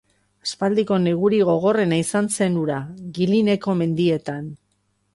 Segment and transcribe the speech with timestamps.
[0.45, 2.81] Aspaldiko negurik gogorrena izan zen hura
[3.19, 4.53] Guilineko mendietan.